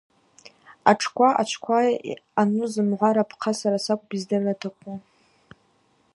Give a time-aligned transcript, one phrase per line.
[0.91, 1.77] Атшква, ачвква
[2.37, 4.97] ъану зымгӏва рапхъа сара сакӏвпӏ йыздырра атахъу.